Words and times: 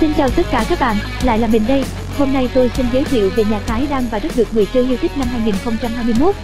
Xin 0.00 0.14
chào 0.14 0.30
tất 0.30 0.46
cả 0.50 0.64
các 0.68 0.80
bạn, 0.80 0.96
lại 1.22 1.38
là 1.38 1.46
mình 1.46 1.62
đây. 1.68 1.84
Hôm 2.18 2.32
nay 2.32 2.48
tôi 2.54 2.70
xin 2.76 2.86
giới 2.92 3.04
thiệu 3.04 3.30
về 3.36 3.44
nhà 3.44 3.60
cái 3.66 3.86
đang 3.90 4.06
và 4.10 4.18
rất 4.18 4.36
được 4.36 4.54
người 4.54 4.66
chơi 4.74 4.86
yêu 4.86 4.96
thích 5.00 5.10
năm 5.16 5.28
2021. 5.28 6.34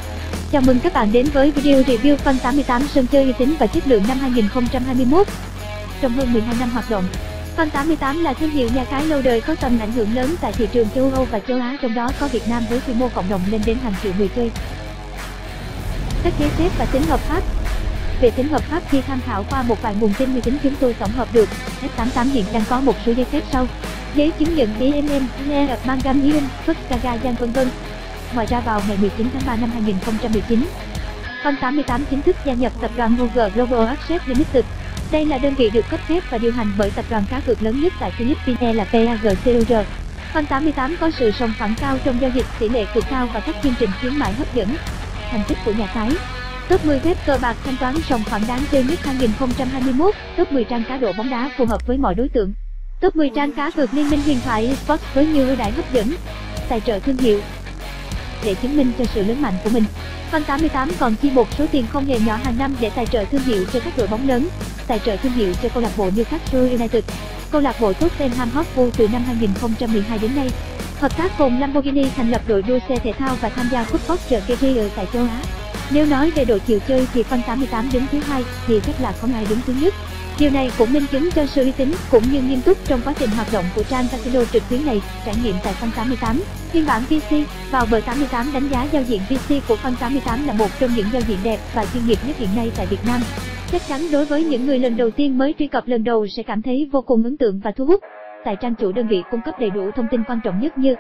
Chào 0.53 0.63
mừng 0.63 0.81
các 0.81 0.93
bạn 0.93 1.13
đến 1.13 1.27
với 1.33 1.51
video 1.51 1.83
review 1.83 2.17
Fun 2.17 2.39
88 2.43 2.89
sân 2.95 3.07
chơi 3.07 3.25
uy 3.25 3.33
tín 3.39 3.55
và 3.59 3.67
chất 3.67 3.87
lượng 3.87 4.05
năm 4.09 4.19
2021. 4.19 5.27
Trong 6.01 6.13
hơn 6.13 6.33
12 6.33 6.55
năm 6.61 6.71
hoạt 6.71 6.91
động, 6.91 7.05
Fun 7.57 7.71
88 7.71 8.25
là 8.25 8.33
thương 8.33 8.51
hiệu 8.51 8.69
nhà 8.75 8.85
cái 8.85 9.05
lâu 9.07 9.23
đời 9.23 9.41
có 9.41 9.55
tầm 9.55 9.79
ảnh 9.79 9.93
hưởng 9.93 10.15
lớn 10.15 10.35
tại 10.41 10.53
thị 10.53 10.69
trường 10.73 10.89
châu 10.95 11.11
Âu 11.15 11.27
và 11.31 11.41
châu 11.49 11.59
Á, 11.59 11.77
trong 11.83 11.95
đó 11.95 12.11
có 12.21 12.29
Việt 12.29 12.49
Nam 12.49 12.63
với 12.71 12.81
quy 12.87 12.95
mô 12.95 13.09
cộng 13.09 13.29
đồng 13.31 13.41
lên 13.51 13.63
đến 13.67 13.79
hàng 13.85 13.95
triệu 14.03 14.13
người 14.19 14.29
chơi. 14.37 14.51
Các 16.25 16.33
giấy 16.39 16.49
phép 16.49 16.69
và 16.79 16.85
tính 16.85 17.03
hợp 17.03 17.21
pháp 17.21 17.43
về 18.21 18.31
tính 18.31 18.49
hợp 18.49 18.63
pháp 18.63 18.83
khi 18.91 19.01
tham 19.01 19.21
khảo 19.27 19.45
qua 19.51 19.63
một 19.63 19.83
vài 19.83 19.95
nguồn 20.01 20.13
tin 20.19 20.35
uy 20.35 20.41
tín 20.41 20.57
chúng 20.63 20.75
tôi 20.81 20.95
tổng 20.95 21.11
hợp 21.11 21.29
được, 21.33 21.49
F88 21.97 22.33
hiện 22.33 22.45
đang 22.53 22.63
có 22.69 22.81
một 22.81 22.97
số 23.07 23.13
giấy 23.13 23.25
phép 23.25 23.43
sau. 23.53 23.67
Giấy 24.15 24.33
chứng 24.39 24.55
nhận 24.55 24.69
DMM, 24.79 25.27
NE, 25.49 25.77
Mangam 25.85 26.23
Ion, 26.23 26.43
Phất 26.67 26.77
Kagayan 26.89 27.35
vân 27.35 27.53
vân. 27.53 27.69
Ngoài 28.35 28.47
ra 28.47 28.61
vào 28.61 28.83
ngày 28.89 28.97
19 29.01 29.27
tháng 29.33 29.43
3 29.47 29.57
năm 29.57 29.71
2019, 29.73 30.67
Con 31.45 31.57
88 31.61 32.05
chính 32.11 32.23
thức 32.23 32.37
gia 32.45 32.55
nhập 32.55 32.73
tập 32.81 32.91
đoàn 32.97 33.17
Google 33.17 33.51
Global 33.51 33.87
Access 33.87 34.27
Limited. 34.27 34.65
Đây 35.11 35.27
là 35.27 35.39
đơn 35.39 35.55
vị 35.55 35.71
được 35.71 35.85
cấp 35.91 36.01
phép 36.09 36.21
và 36.31 36.39
điều 36.39 36.53
hành 36.53 36.73
bởi 36.79 36.91
tập 36.91 37.05
đoàn 37.11 37.25
cá 37.31 37.41
cược 37.41 37.63
lớn 37.63 37.81
nhất 37.81 37.93
tại 38.01 38.11
Philippines 38.19 38.77
là 38.77 38.85
PAGCOR. 38.85 39.87
Con 40.35 40.47
88 40.47 40.97
có 41.01 41.11
sự 41.11 41.31
sòng 41.31 41.53
phẳng 41.59 41.75
cao 41.81 41.99
trong 42.05 42.21
giao 42.21 42.31
dịch, 42.35 42.47
tỷ 42.59 42.69
lệ 42.69 42.87
cực 42.95 43.05
cao 43.11 43.29
và 43.35 43.41
các 43.41 43.57
chương 43.63 43.75
trình 43.79 43.91
khuyến 44.01 44.17
mại 44.17 44.33
hấp 44.33 44.55
dẫn. 44.55 44.77
Thành 45.31 45.43
tích 45.49 45.59
của 45.65 45.73
nhà 45.73 45.87
cái 45.95 46.11
Top 46.69 46.85
10 46.87 47.01
web 47.01 47.15
cờ 47.27 47.39
bạc 47.43 47.57
thanh 47.65 47.77
toán 47.77 47.95
sòng 48.09 48.23
phẳng 48.25 48.43
đáng 48.49 48.61
chơi 48.73 48.85
nhất 48.85 48.99
2021, 49.03 50.15
top 50.37 50.53
10 50.53 50.65
trang 50.65 50.83
cá 50.89 50.97
độ 50.97 51.13
bóng 51.13 51.31
đá 51.31 51.51
phù 51.57 51.65
hợp 51.65 51.87
với 51.87 51.99
mọi 51.99 52.15
đối 52.15 52.29
tượng. 52.29 52.53
Top 53.01 53.17
10 53.17 53.31
trang 53.31 53.53
cá 53.53 53.71
cược 53.71 53.95
liên 53.95 54.11
minh 54.11 54.21
huyền 54.23 54.39
thoại 54.45 54.67
esports 54.67 55.05
với 55.15 55.27
nhiều 55.27 55.47
ưu 55.47 55.57
đãi 55.57 55.71
hấp 55.71 55.93
dẫn. 55.93 56.15
Tài 56.69 56.81
trợ 56.81 56.99
thương 56.99 57.17
hiệu. 57.17 57.41
Để 58.45 58.55
chứng 58.55 58.77
minh 58.77 58.93
cho 58.99 59.05
sự 59.15 59.23
lớn 59.23 59.43
mạnh 59.43 59.55
của 59.65 59.71
mình, 59.71 59.85
Fan 60.33 60.43
88 60.45 60.91
còn 60.99 61.15
chi 61.23 61.31
một 61.31 61.49
số 61.59 61.67
tiền 61.73 61.87
không 61.93 62.07
hề 62.07 62.19
nhỏ 62.21 62.37
hàng 62.37 62.59
năm 62.59 62.77
để 62.81 62.91
tài 62.91 63.07
trợ 63.07 63.25
thương 63.25 63.43
hiệu 63.43 63.65
cho 63.73 63.81
các 63.81 63.93
đội 63.97 64.07
bóng 64.07 64.29
lớn. 64.29 64.49
Tài 64.87 64.99
trợ 64.99 65.17
thương 65.17 65.33
hiệu 65.33 65.53
cho 65.63 65.69
câu 65.69 65.83
lạc 65.83 65.93
bộ 65.97 66.11
Newcastle 66.11 66.71
United, 66.71 67.05
câu 67.51 67.61
lạc 67.61 67.81
bộ 67.81 67.93
Tottenham 67.93 68.51
Hotspur 68.51 68.95
từ 68.97 69.09
năm 69.09 69.23
2012 69.27 70.19
đến 70.19 70.37
nay. 70.37 70.51
Hợp 71.01 71.17
tác 71.17 71.33
cùng 71.39 71.61
Lamborghini 71.61 72.05
thành 72.17 72.31
lập 72.31 72.43
đội 72.47 72.63
đua 72.63 72.79
xe 72.89 72.97
thể 72.97 73.13
thao 73.13 73.37
và 73.41 73.49
tham 73.49 73.69
gia 73.73 73.85
cúp 73.85 74.01
Porsche 74.09 74.41
ở 74.61 74.89
tại 74.97 75.07
châu 75.13 75.23
Á. 75.23 75.64
Nếu 75.91 76.07
nói 76.07 76.31
về 76.31 76.45
độ 76.45 76.59
chiều 76.67 76.79
chơi 76.89 77.07
thì 77.13 77.23
Fun 77.23 77.41
88 77.47 77.89
đứng 77.93 78.07
thứ 78.13 78.19
hai 78.19 78.43
thì 78.67 78.81
chắc 78.87 79.01
là 79.01 79.13
không 79.13 79.35
ai 79.35 79.47
đứng 79.49 79.59
thứ 79.67 79.75
nhất. 79.83 79.95
Điều 80.39 80.51
này 80.51 80.71
cũng 80.79 80.93
minh 80.93 81.07
chứng 81.13 81.31
cho 81.31 81.47
sự 81.47 81.63
uy 81.63 81.73
tín 81.73 81.93
cũng 82.11 82.23
như 82.33 82.43
nghiêm 82.43 82.61
túc 82.61 82.79
trong 82.85 83.01
quá 83.05 83.15
trình 83.19 83.31
hoạt 83.31 83.53
động 83.53 83.65
của 83.77 83.83
trang 83.83 84.05
casino 84.13 84.45
trực 84.45 84.63
tuyến 84.71 84.87
này. 84.87 85.03
Trải 85.27 85.35
nghiệm 85.45 85.55
tại 85.65 85.75
Fun 85.81 85.89
88, 85.97 86.41
phiên 86.73 86.87
bản 86.87 87.03
PC, 87.03 87.33
vào 87.71 87.87
bờ 87.91 88.01
88 88.07 88.53
đánh 88.55 88.69
giá 88.69 88.87
giao 88.93 89.03
diện 89.03 89.21
PC 89.27 89.69
của 89.69 89.77
Fun 89.83 89.93
88 90.01 90.47
là 90.47 90.53
một 90.53 90.69
trong 90.81 90.91
những 90.97 91.07
giao 91.13 91.23
diện 91.29 91.39
đẹp 91.45 91.59
và 91.75 91.87
chuyên 91.93 92.07
nghiệp 92.07 92.19
nhất 92.27 92.37
hiện 92.39 92.49
nay 92.57 92.71
tại 92.77 92.87
Việt 92.87 93.07
Nam. 93.07 93.21
Chắc 93.73 93.83
chắn 93.89 94.01
đối 94.13 94.25
với 94.25 94.45
những 94.45 94.67
người 94.67 94.79
lần 94.79 94.97
đầu 94.97 95.11
tiên 95.11 95.39
mới 95.39 95.55
truy 95.59 95.67
cập 95.67 95.89
lần 95.89 96.05
đầu 96.05 96.27
sẽ 96.27 96.43
cảm 96.43 96.63
thấy 96.63 96.89
vô 96.93 97.03
cùng 97.03 97.25
ấn 97.25 97.37
tượng 97.37 97.61
và 97.65 97.73
thu 97.77 97.85
hút. 97.85 98.01
Tại 98.45 98.57
trang 98.57 98.75
chủ 98.75 98.93
đơn 98.93 99.09
vị 99.09 99.23
cung 99.31 99.41
cấp 99.45 99.55
đầy 99.61 99.71
đủ 99.71 99.91
thông 99.97 100.07
tin 100.11 100.25
quan 100.25 100.41
trọng 100.45 100.61
nhất 100.61 100.79
như 100.79 100.95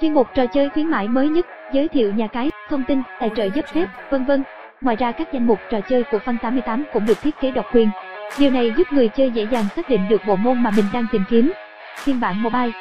chuyên 0.00 0.14
mục 0.14 0.26
trò 0.34 0.46
chơi 0.46 0.68
khuyến 0.68 0.86
mãi 0.86 1.08
mới 1.08 1.28
nhất, 1.28 1.46
giới 1.74 1.88
thiệu 1.88 2.12
nhà 2.12 2.26
cái, 2.26 2.50
thông 2.70 2.84
tin, 2.84 3.02
tài 3.20 3.30
trợ 3.36 3.48
giúp 3.54 3.64
phép, 3.74 3.86
vân 4.10 4.24
vân. 4.24 4.42
Ngoài 4.80 4.96
ra 4.96 5.12
các 5.12 5.32
danh 5.32 5.46
mục 5.46 5.58
trò 5.70 5.80
chơi 5.80 6.04
của 6.10 6.18
Fun 6.24 6.36
88 6.42 6.84
cũng 6.92 7.06
được 7.06 7.22
thiết 7.22 7.34
kế 7.40 7.50
độc 7.50 7.66
quyền. 7.74 7.90
Điều 8.38 8.50
này 8.50 8.72
giúp 8.76 8.92
người 8.92 9.08
chơi 9.08 9.30
dễ 9.30 9.46
dàng 9.50 9.64
xác 9.76 9.88
định 9.88 10.08
được 10.08 10.20
bộ 10.26 10.36
môn 10.36 10.62
mà 10.62 10.70
mình 10.70 10.84
đang 10.92 11.06
tìm 11.12 11.24
kiếm. 11.30 11.52
Phiên 12.04 12.20
bản 12.20 12.42
mobile 12.42 12.72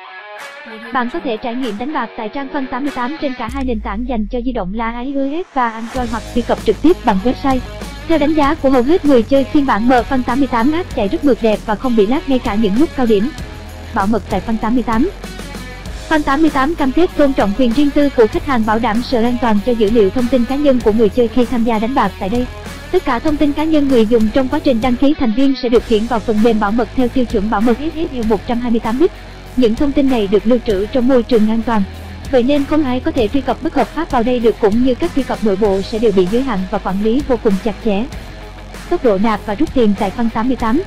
bạn 0.93 1.09
có 1.13 1.19
thể 1.19 1.37
trải 1.37 1.55
nghiệm 1.55 1.77
đánh 1.77 1.93
bạc 1.93 2.09
tại 2.17 2.29
trang 2.29 2.47
Fun 2.53 2.67
88 2.67 3.17
trên 3.21 3.33
cả 3.37 3.49
hai 3.53 3.63
nền 3.63 3.79
tảng 3.79 4.07
dành 4.07 4.27
cho 4.27 4.41
di 4.41 4.51
động 4.51 4.73
là 4.73 5.01
iOS 5.01 5.45
và 5.53 5.69
Android 5.69 6.11
hoặc 6.11 6.23
truy 6.35 6.41
cập 6.41 6.57
trực 6.65 6.81
tiếp 6.81 6.97
bằng 7.05 7.17
website. 7.23 7.59
Theo 8.07 8.17
đánh 8.17 8.33
giá 8.33 8.55
của 8.55 8.69
hầu 8.69 8.83
hết 8.83 9.05
người 9.05 9.23
chơi, 9.23 9.43
phiên 9.43 9.65
bản 9.65 9.87
M 9.87 9.91
Fun 9.91 10.23
88 10.23 10.71
app 10.71 10.95
chạy 10.95 11.07
rất 11.07 11.25
mượt 11.25 11.37
đẹp 11.41 11.59
và 11.65 11.75
không 11.75 11.95
bị 11.95 12.07
lag 12.07 12.19
ngay 12.27 12.39
cả 12.39 12.55
những 12.55 12.73
lúc 12.79 12.89
cao 12.95 13.05
điểm. 13.05 13.29
Bảo 13.95 14.07
mật 14.07 14.23
tại 14.29 14.41
Fun 14.47 14.57
88 14.61 15.09
Fan 16.09 16.23
88 16.23 16.75
cam 16.75 16.91
kết 16.91 17.09
tôn 17.17 17.33
trọng 17.33 17.53
quyền 17.57 17.71
riêng 17.73 17.89
tư 17.89 18.09
của 18.09 18.27
khách 18.27 18.45
hàng 18.45 18.65
bảo 18.65 18.79
đảm 18.79 19.01
sự 19.03 19.23
an 19.23 19.37
toàn 19.41 19.59
cho 19.65 19.71
dữ 19.71 19.89
liệu 19.89 20.09
thông 20.09 20.27
tin 20.31 20.45
cá 20.45 20.55
nhân 20.55 20.79
của 20.79 20.91
người 20.91 21.09
chơi 21.09 21.27
khi 21.27 21.45
tham 21.45 21.63
gia 21.63 21.79
đánh 21.79 21.95
bạc 21.95 22.11
tại 22.19 22.29
đây. 22.29 22.47
Tất 22.91 23.05
cả 23.05 23.19
thông 23.19 23.37
tin 23.37 23.53
cá 23.53 23.63
nhân 23.63 23.87
người 23.87 24.05
dùng 24.05 24.29
trong 24.33 24.47
quá 24.47 24.59
trình 24.59 24.81
đăng 24.81 24.95
ký 24.95 25.13
thành 25.19 25.33
viên 25.33 25.55
sẽ 25.63 25.69
được 25.69 25.87
hiển 25.87 26.05
vào 26.05 26.19
phần 26.19 26.43
mềm 26.43 26.59
bảo 26.59 26.71
mật 26.71 26.89
theo 26.95 27.07
tiêu 27.07 27.25
chuẩn 27.25 27.49
bảo 27.49 27.61
mật 27.61 27.77
SSL 27.77 28.29
128 28.29 28.99
bit. 28.99 29.11
Những 29.57 29.75
thông 29.75 29.91
tin 29.91 30.09
này 30.09 30.27
được 30.27 30.47
lưu 30.47 30.59
trữ 30.67 30.85
trong 30.85 31.07
môi 31.07 31.23
trường 31.23 31.49
an 31.49 31.61
toàn. 31.65 31.83
Vậy 32.31 32.43
nên 32.43 32.65
không 32.65 32.83
ai 32.83 32.99
có 32.99 33.11
thể 33.11 33.27
truy 33.27 33.41
cập 33.41 33.63
bất 33.63 33.75
hợp 33.75 33.87
pháp 33.87 34.11
vào 34.11 34.23
đây 34.23 34.39
được 34.39 34.55
cũng 34.61 34.83
như 34.83 34.95
các 34.95 35.11
truy 35.15 35.23
cập 35.23 35.43
nội 35.43 35.55
bộ 35.55 35.81
sẽ 35.81 35.99
đều 35.99 36.11
bị 36.11 36.27
giới 36.31 36.41
hạn 36.41 36.59
và 36.71 36.77
quản 36.77 37.03
lý 37.03 37.21
vô 37.27 37.39
cùng 37.43 37.53
chặt 37.63 37.75
chẽ. 37.85 38.05
Tốc 38.89 39.03
độ 39.03 39.17
nạp 39.17 39.39
và 39.45 39.55
rút 39.55 39.73
tiền 39.73 39.93
tại 39.99 40.11
Fan 40.17 40.29
88 40.29 40.81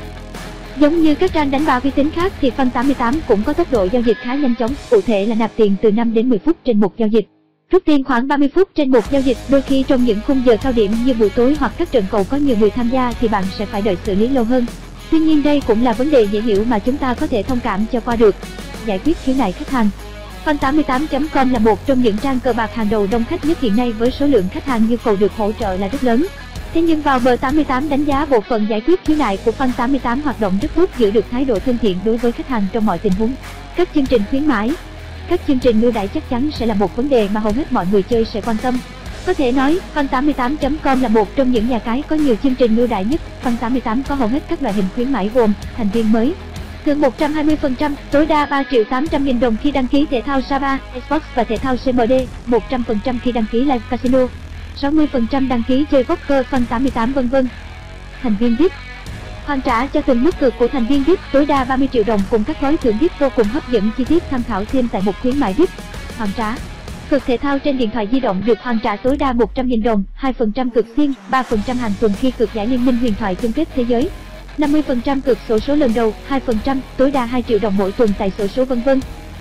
Giống 0.77 1.03
như 1.03 1.15
các 1.15 1.33
trang 1.33 1.51
đánh 1.51 1.67
bạc 1.67 1.83
uy 1.83 1.91
tín 1.91 2.11
khác 2.11 2.33
thì 2.41 2.51
Fun 2.57 2.71
88 2.71 3.15
cũng 3.29 3.43
có 3.43 3.53
tốc 3.53 3.73
độ 3.73 3.89
giao 3.93 4.03
dịch 4.03 4.17
khá 4.21 4.35
nhanh 4.35 4.55
chóng, 4.59 4.75
cụ 4.91 5.01
thể 5.01 5.27
là 5.27 5.35
nạp 5.35 5.51
tiền 5.57 5.77
từ 5.83 5.93
5 5.93 6.15
đến 6.15 6.29
10 6.29 6.39
phút 6.39 6.57
trên 6.65 6.81
một 6.81 6.97
giao 6.97 7.09
dịch. 7.09 7.27
Rút 7.71 7.83
tiền 7.85 8.05
khoảng 8.05 8.29
30 8.29 8.49
phút 8.55 8.69
trên 8.75 8.91
một 8.91 9.11
giao 9.11 9.21
dịch, 9.21 9.37
đôi 9.49 9.63
khi 9.63 9.85
trong 9.89 10.05
những 10.05 10.19
khung 10.27 10.43
giờ 10.47 10.57
cao 10.63 10.73
điểm 10.73 10.93
như 11.05 11.15
buổi 11.15 11.31
tối 11.31 11.57
hoặc 11.61 11.73
các 11.79 11.93
trận 11.93 12.05
cầu 12.11 12.25
có 12.31 12.37
nhiều 12.37 12.57
người 12.61 12.71
tham 12.71 12.89
gia 12.89 13.13
thì 13.21 13.29
bạn 13.29 13.45
sẽ 13.59 13.67
phải 13.67 13.83
đợi 13.83 13.97
xử 14.05 14.15
lý 14.15 14.29
lâu 14.29 14.45
hơn. 14.45 14.67
Tuy 15.11 15.19
nhiên 15.19 15.43
đây 15.43 15.63
cũng 15.67 15.85
là 15.85 15.93
vấn 15.93 16.11
đề 16.11 16.23
dễ 16.23 16.41
hiểu 16.41 16.65
mà 16.65 16.79
chúng 16.79 16.97
ta 16.97 17.15
có 17.15 17.27
thể 17.27 17.43
thông 17.43 17.61
cảm 17.61 17.87
cho 17.93 18.01
qua 18.01 18.17
được. 18.17 18.35
Giải 18.87 19.01
quyết 19.05 19.17
khiếu 19.25 19.35
nại 19.39 19.53
khách 19.53 19.71
hàng 19.71 19.91
Fan88.com 20.45 21.53
là 21.53 21.59
một 21.59 21.87
trong 21.87 22.03
những 22.03 22.17
trang 22.17 22.41
cờ 22.41 22.53
bạc 22.53 22.75
hàng 22.75 22.89
đầu 22.91 23.07
đông 23.11 23.25
khách 23.25 23.45
nhất 23.45 23.61
hiện 23.61 23.77
nay 23.77 23.93
với 23.93 24.11
số 24.11 24.27
lượng 24.27 24.49
khách 24.53 24.67
hàng 24.67 24.87
nhu 24.91 24.97
cầu 25.05 25.17
được 25.17 25.33
hỗ 25.37 25.53
trợ 25.53 25.77
là 25.77 25.89
rất 25.89 26.05
lớn. 26.05 26.27
Thế 26.75 26.83
nhưng 26.83 27.03
vào 27.03 27.19
bờ 27.19 27.37
88 27.37 27.89
đánh 27.89 28.05
giá 28.05 28.25
bộ 28.25 28.41
phận 28.41 28.67
giải 28.71 28.81
quyết 28.81 29.05
khiếu 29.05 29.17
nại 29.17 29.37
của 29.45 29.53
fan 29.59 29.71
88 29.77 30.21
hoạt 30.21 30.41
động 30.41 30.59
rất 30.63 30.69
tốt 30.75 30.91
giữ 30.99 31.11
được 31.11 31.25
thái 31.31 31.45
độ 31.45 31.59
thân 31.59 31.79
thiện 31.83 31.99
đối 32.05 32.17
với 32.17 32.33
khách 32.33 32.49
hàng 32.49 32.67
trong 32.73 32.87
mọi 32.87 32.99
tình 32.99 33.13
huống. 33.13 33.33
Các 33.77 33.89
chương 33.95 34.07
trình 34.07 34.23
khuyến 34.31 34.47
mãi, 34.47 34.71
các 35.29 35.41
chương 35.47 35.59
trình 35.59 35.83
ưu 35.83 35.93
đãi 35.93 36.09
chắc 36.09 36.31
chắn 36.31 36.51
sẽ 36.51 36.67
là 36.67 36.75
một 36.75 36.97
vấn 36.97 37.09
đề 37.09 37.29
mà 37.33 37.41
hầu 37.41 37.53
hết 37.53 37.73
mọi 37.73 37.87
người 37.93 38.03
chơi 38.03 38.25
sẽ 38.25 38.41
quan 38.41 38.57
tâm. 38.63 38.79
Có 39.27 39.35
thể 39.35 39.53
nói, 39.53 39.79
fan88.com 39.95 41.03
là 41.03 41.09
một 41.09 41.37
trong 41.37 41.53
những 41.53 41.69
nhà 41.69 41.79
cái 41.79 42.03
có 42.09 42.17
nhiều 42.17 42.37
chương 42.43 42.55
trình 42.55 42.77
ưu 42.77 42.87
đãi 42.87 43.05
nhất. 43.05 43.21
Fan88 43.45 44.03
có 44.09 44.15
hầu 44.15 44.29
hết 44.29 44.43
các 44.49 44.63
loại 44.63 44.75
hình 44.75 44.87
khuyến 44.95 45.13
mãi 45.13 45.31
gồm 45.35 45.53
thành 45.77 45.89
viên 45.93 46.13
mới, 46.13 46.35
thưởng 46.85 47.01
120%, 47.01 47.95
tối 48.11 48.27
đa 48.27 48.47
3 48.47 48.63
triệu 48.71 48.85
800 48.85 49.25
nghìn 49.25 49.41
đồng 49.41 49.57
khi 49.63 49.71
đăng 49.71 49.87
ký 49.87 50.07
thể 50.11 50.23
thao 50.27 50.41
Saba, 50.41 50.79
Xbox 51.07 51.23
và 51.35 51.45
thể 51.45 51.57
thao 51.57 51.77
CMD, 51.77 52.13
100% 52.47 53.19
khi 53.23 53.33
đăng 53.33 53.45
ký 53.53 53.61
Live 53.61 53.81
Casino, 53.91 54.27
60% 54.81 55.49
đăng 55.49 55.63
ký 55.69 55.85
chơi 55.91 56.05
poker 56.05 56.47
Fun 56.51 56.65
88 56.69 57.13
vân 57.13 57.29
vân. 57.29 57.49
Thành 58.23 58.37
viên 58.41 58.57
VIP 58.57 58.73
Hoàn 59.47 59.61
trả 59.61 59.87
cho 59.87 60.01
từng 60.01 60.25
mức 60.25 60.39
cược 60.41 60.55
của 60.59 60.69
thành 60.69 60.87
viên 60.87 61.05
VIP 61.05 61.19
tối 61.33 61.47
đa 61.47 61.65
30 61.65 61.89
triệu 61.93 62.05
đồng 62.05 62.21
cùng 62.31 62.45
các 62.45 62.61
gói 62.61 62.77
thưởng 62.77 62.99
VIP 62.99 63.13
vô 63.19 63.29
cùng 63.37 63.47
hấp 63.47 63.71
dẫn 63.71 63.91
chi 63.97 64.05
tiết 64.05 64.23
tham 64.31 64.43
khảo 64.43 64.65
thêm 64.65 64.89
tại 64.89 65.03
một 65.05 65.13
khuyến 65.23 65.41
mại 65.41 65.53
VIP. 65.53 65.69
Hoàn 66.19 66.31
trả 66.37 66.57
Cược 67.11 67.25
thể 67.27 67.37
thao 67.37 67.59
trên 67.59 67.79
điện 67.79 67.91
thoại 67.91 68.09
di 68.13 68.21
động 68.21 68.43
được 68.47 68.59
hoàn 68.61 68.79
trả 68.79 68.97
tối 68.97 69.17
đa 69.17 69.33
100.000 69.33 69.83
đồng, 69.83 70.05
2% 70.21 70.71
cược 70.71 70.87
xiên, 70.97 71.13
3% 71.31 71.75
hàng 71.75 71.93
tuần 72.01 72.13
khi 72.21 72.31
cược 72.31 72.55
giải 72.55 72.67
liên 72.67 72.85
minh 72.85 72.97
huyền 72.97 73.15
thoại 73.19 73.35
chung 73.35 73.53
kết 73.53 73.69
thế 73.75 73.83
giới. 73.83 74.11
50% 74.59 75.21
cược 75.21 75.39
sổ 75.49 75.59
số 75.59 75.75
lần 75.75 75.95
đầu, 75.95 76.15
2%, 76.29 76.79
tối 76.97 77.11
đa 77.11 77.25
2 77.25 77.43
triệu 77.43 77.59
đồng 77.59 77.77
mỗi 77.77 77.93
tuần 77.93 78.11
tại 78.19 78.33
sổ 78.39 78.47
số 78.47 78.65
vân 78.65 78.83
vân. 78.83 79.01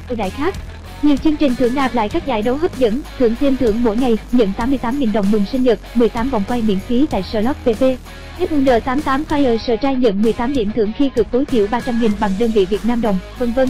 Ưu 0.09 0.17
đãi 0.17 0.29
khác 0.29 0.56
nhiều 1.02 1.18
chương 1.24 1.36
trình 1.36 1.56
thưởng 1.56 1.76
nạp 1.76 1.96
lại 1.96 2.10
các 2.10 2.26
giải 2.26 2.42
đấu 2.42 2.58
hấp 2.58 2.80
dẫn, 2.80 3.02
thưởng 3.18 3.36
thêm 3.40 3.58
thưởng 3.58 3.84
mỗi 3.84 3.98
ngày, 3.98 4.18
nhận 4.32 4.52
88.000 4.58 5.14
đồng 5.14 5.32
mừng 5.32 5.46
sinh 5.52 5.64
nhật, 5.64 5.80
18 5.96 6.30
vòng 6.30 6.44
quay 6.48 6.62
miễn 6.62 6.80
phí 6.80 7.06
tại 7.10 7.24
Slot 7.24 7.56
PP. 7.64 7.84
FUN88 8.40 9.23
Fire 9.29 9.58
sở 9.58 9.76
trai 9.76 9.96
nhận 9.96 10.22
18 10.22 10.53
điểm 10.53 10.72
thưởng 10.76 10.91
khi 10.97 11.09
cược 11.09 11.32
tối 11.32 11.46
thiểu 11.46 11.68
300.000 11.68 12.09
bằng 12.20 12.32
đơn 12.40 12.52
vị 12.52 12.66
Việt 12.66 12.85
Nam 12.85 13.02
đồng, 13.02 13.20
vân 13.40 13.53
vân. 13.53 13.70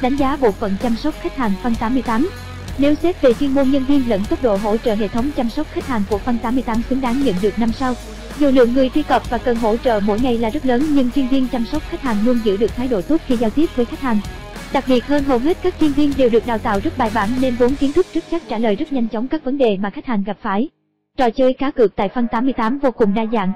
Đánh 0.00 0.16
giá 0.16 0.36
bộ 0.36 0.50
phận 0.50 0.76
chăm 0.82 0.96
sóc 0.96 1.14
khách 1.22 1.36
hàng 1.36 1.52
Fun 1.62 1.74
88 1.80 2.30
Nếu 2.78 2.94
xét 3.02 3.22
về 3.22 3.32
chuyên 3.34 3.50
môn 3.50 3.70
nhân 3.70 3.84
viên 3.84 4.08
lẫn 4.08 4.24
tốc 4.30 4.42
độ 4.42 4.56
hỗ 4.56 4.76
trợ 4.76 4.94
hệ 4.94 5.08
thống 5.08 5.30
chăm 5.36 5.50
sóc 5.50 5.66
khách 5.72 5.86
hàng 5.86 6.02
của 6.10 6.20
Fun 6.26 6.38
88 6.38 6.82
xứng 6.90 7.00
đáng 7.00 7.24
nhận 7.24 7.34
được 7.42 7.58
5 7.58 7.72
sao. 7.72 7.94
Dù 8.38 8.50
lượng 8.50 8.74
người 8.74 8.90
truy 8.94 9.02
cập 9.02 9.30
và 9.30 9.38
cần 9.38 9.56
hỗ 9.56 9.76
trợ 9.76 10.00
mỗi 10.04 10.20
ngày 10.20 10.38
là 10.38 10.50
rất 10.50 10.66
lớn 10.66 10.86
nhưng 10.90 11.10
chuyên 11.10 11.28
viên 11.28 11.48
chăm 11.48 11.64
sóc 11.72 11.82
khách 11.90 12.02
hàng 12.02 12.16
luôn 12.24 12.40
giữ 12.44 12.56
được 12.56 12.76
thái 12.76 12.88
độ 12.88 13.00
tốt 13.00 13.20
khi 13.26 13.36
giao 13.36 13.50
tiếp 13.50 13.66
với 13.76 13.84
khách 13.84 14.00
hàng. 14.00 14.20
Đặc 14.72 14.84
biệt 14.88 15.04
hơn 15.06 15.24
hầu 15.24 15.38
hết 15.38 15.56
các 15.62 15.74
chuyên 15.80 15.92
viên 15.92 16.12
đều 16.16 16.28
được 16.28 16.46
đào 16.46 16.58
tạo 16.58 16.80
rất 16.84 16.98
bài 16.98 17.10
bản 17.14 17.28
nên 17.40 17.54
vốn 17.54 17.74
kiến 17.74 17.92
thức 17.92 18.06
rất 18.14 18.24
chắc 18.30 18.42
trả 18.48 18.58
lời 18.58 18.76
rất 18.76 18.92
nhanh 18.92 19.08
chóng 19.08 19.28
các 19.28 19.44
vấn 19.44 19.58
đề 19.58 19.76
mà 19.76 19.90
khách 19.90 20.06
hàng 20.06 20.22
gặp 20.26 20.36
phải. 20.42 20.68
Trò 21.16 21.30
chơi 21.30 21.52
cá 21.52 21.70
cược 21.70 21.96
tại 21.96 22.08
Fun 22.14 22.26
88 22.26 22.78
vô 22.78 22.90
cùng 22.90 23.14
đa 23.14 23.26
dạng. 23.32 23.52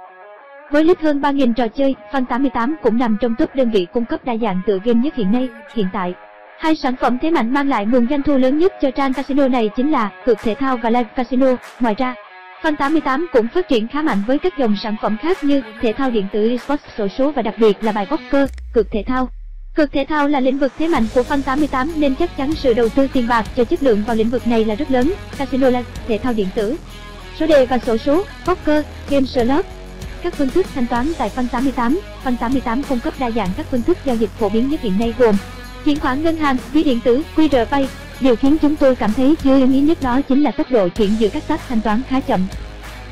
Với 0.70 0.84
list 0.84 0.98
hơn 0.98 1.20
3.000 1.20 1.54
trò 1.54 1.68
chơi, 1.68 1.94
Fun 2.12 2.24
88 2.24 2.76
cũng 2.82 2.98
nằm 2.98 3.16
trong 3.20 3.34
top 3.38 3.54
đơn 3.54 3.70
vị 3.70 3.86
cung 3.92 4.04
cấp 4.04 4.24
đa 4.24 4.36
dạng 4.36 4.60
tựa 4.66 4.78
game 4.84 5.00
nhất 5.00 5.14
hiện 5.14 5.32
nay, 5.32 5.48
hiện 5.74 5.86
tại. 5.92 6.14
Hai 6.58 6.76
sản 6.76 6.96
phẩm 6.96 7.18
thế 7.22 7.30
mạnh 7.30 7.54
mang 7.54 7.68
lại 7.68 7.86
nguồn 7.86 8.06
doanh 8.10 8.22
thu 8.22 8.36
lớn 8.36 8.58
nhất 8.58 8.72
cho 8.80 8.90
trang 8.90 9.12
casino 9.12 9.48
này 9.48 9.70
chính 9.76 9.90
là 9.90 10.10
cược 10.24 10.38
thể 10.38 10.54
thao 10.54 10.76
và 10.76 10.90
live 10.90 11.10
casino. 11.16 11.56
Ngoài 11.80 11.94
ra, 11.98 12.14
Fun 12.62 12.76
88 12.76 13.26
cũng 13.32 13.48
phát 13.48 13.68
triển 13.68 13.88
khá 13.88 14.02
mạnh 14.02 14.22
với 14.26 14.38
các 14.38 14.58
dòng 14.58 14.76
sản 14.82 14.96
phẩm 15.02 15.16
khác 15.20 15.44
như 15.44 15.62
thể 15.80 15.92
thao 15.92 16.10
điện 16.10 16.26
tử 16.32 16.50
esports 16.50 16.84
sổ 16.98 17.08
số 17.08 17.32
và 17.32 17.42
đặc 17.42 17.54
biệt 17.58 17.84
là 17.84 17.92
bài 17.92 18.06
poker, 18.06 18.50
cược 18.74 18.90
thể 18.90 19.04
thao. 19.06 19.28
Cực 19.74 19.92
thể 19.92 20.04
thao 20.08 20.28
là 20.28 20.40
lĩnh 20.40 20.58
vực 20.58 20.72
thế 20.78 20.88
mạnh 20.88 21.06
của 21.14 21.22
Fan88 21.22 21.88
nên 21.96 22.14
chắc 22.14 22.36
chắn 22.36 22.54
sự 22.54 22.74
đầu 22.74 22.88
tư 22.88 23.06
tiền 23.12 23.28
bạc 23.28 23.46
cho 23.56 23.64
chất 23.64 23.82
lượng 23.82 24.02
vào 24.06 24.16
lĩnh 24.16 24.30
vực 24.30 24.46
này 24.46 24.64
là 24.64 24.74
rất 24.74 24.90
lớn. 24.90 25.14
Casino 25.38 25.70
là 25.70 25.82
thể 26.08 26.18
thao 26.18 26.32
điện 26.32 26.48
tử, 26.54 26.76
số 27.38 27.46
đề 27.46 27.66
và 27.66 27.78
sổ 27.78 27.96
số, 27.96 28.24
poker, 28.44 28.84
game 29.10 29.26
slot. 29.26 29.64
Các 30.22 30.34
phương 30.34 30.50
thức 30.50 30.66
thanh 30.74 30.86
toán 30.86 31.12
tại 31.18 31.30
Fan88 31.36 31.96
Fan88 32.24 32.82
cung 32.88 33.00
cấp 33.00 33.14
đa 33.18 33.30
dạng 33.30 33.48
các 33.56 33.66
phương 33.70 33.82
thức 33.82 33.98
giao 34.04 34.16
dịch 34.16 34.30
phổ 34.30 34.48
biến 34.48 34.70
nhất 34.70 34.80
hiện 34.80 34.98
nay 34.98 35.14
gồm 35.18 35.34
chuyển 35.84 36.00
khoản 36.00 36.22
ngân 36.22 36.36
hàng, 36.36 36.56
ví 36.72 36.82
điện 36.82 37.00
tử, 37.04 37.22
QR 37.36 37.64
Pay. 37.64 37.88
Điều 38.20 38.36
khiến 38.36 38.58
chúng 38.58 38.76
tôi 38.76 38.96
cảm 38.96 39.12
thấy 39.12 39.34
chưa 39.44 39.60
ưng 39.60 39.72
ý 39.72 39.80
nhất 39.80 39.98
đó 40.02 40.20
chính 40.22 40.42
là 40.42 40.50
tốc 40.50 40.70
độ 40.70 40.88
chuyển 40.88 41.10
giữa 41.18 41.28
các 41.28 41.48
tab 41.48 41.60
thanh 41.68 41.80
toán 41.80 42.02
khá 42.08 42.20
chậm. 42.20 42.46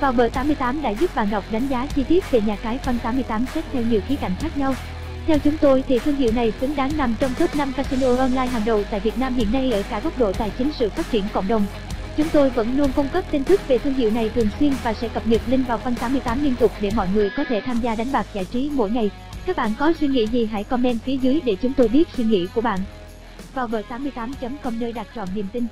Vào 0.00 0.12
bờ 0.12 0.28
88 0.28 0.82
đã 0.82 0.90
giúp 0.90 1.14
bạn 1.14 1.30
đọc 1.30 1.44
đánh 1.50 1.66
giá 1.68 1.86
chi 1.96 2.04
tiết 2.08 2.30
về 2.30 2.40
nhà 2.40 2.56
cái 2.62 2.78
Fan88 2.84 3.44
xét 3.54 3.64
theo 3.72 3.82
nhiều 3.82 4.00
khía 4.08 4.16
cạnh 4.16 4.32
khác 4.40 4.58
nhau. 4.58 4.74
Theo 5.28 5.38
chúng 5.38 5.56
tôi 5.60 5.84
thì 5.88 5.98
thương 5.98 6.16
hiệu 6.16 6.32
này 6.34 6.52
xứng 6.60 6.76
đáng 6.76 6.90
nằm 6.96 7.14
trong 7.20 7.30
top 7.38 7.56
5 7.56 7.72
casino 7.72 8.16
online 8.16 8.46
hàng 8.46 8.62
đầu 8.66 8.82
tại 8.90 9.00
Việt 9.00 9.18
Nam 9.18 9.34
hiện 9.34 9.52
nay 9.52 9.72
ở 9.72 9.82
cả 9.90 10.00
góc 10.00 10.18
độ 10.18 10.32
tài 10.32 10.50
chính 10.58 10.70
sự 10.78 10.90
phát 10.90 11.10
triển 11.10 11.24
cộng 11.32 11.48
đồng. 11.48 11.66
Chúng 12.16 12.28
tôi 12.32 12.50
vẫn 12.50 12.76
luôn 12.76 12.90
cung 12.96 13.08
cấp 13.08 13.24
tin 13.30 13.44
tức 13.44 13.68
về 13.68 13.78
thương 13.78 13.94
hiệu 13.94 14.10
này 14.10 14.30
thường 14.34 14.48
xuyên 14.60 14.72
và 14.82 14.94
sẽ 14.94 15.08
cập 15.08 15.26
nhật 15.26 15.40
link 15.46 15.68
vào 15.68 15.80
Fan88 15.84 16.42
liên 16.42 16.54
tục 16.60 16.72
để 16.80 16.90
mọi 16.96 17.08
người 17.14 17.30
có 17.36 17.44
thể 17.44 17.60
tham 17.60 17.80
gia 17.80 17.94
đánh 17.94 18.12
bạc 18.12 18.26
giải 18.32 18.44
trí 18.44 18.70
mỗi 18.74 18.90
ngày. 18.90 19.10
Các 19.46 19.56
bạn 19.56 19.72
có 19.78 19.92
suy 20.00 20.06
nghĩ 20.06 20.26
gì 20.26 20.46
hãy 20.46 20.64
comment 20.64 21.02
phía 21.02 21.16
dưới 21.16 21.40
để 21.44 21.56
chúng 21.62 21.72
tôi 21.72 21.88
biết 21.88 22.08
suy 22.16 22.24
nghĩ 22.24 22.46
của 22.54 22.60
bạn. 22.60 22.78
Vào 23.54 23.68
bờ88.com 23.68 24.80
nơi 24.80 24.92
đặt 24.92 25.06
trọn 25.14 25.28
niềm 25.34 25.46
tin. 25.52 25.66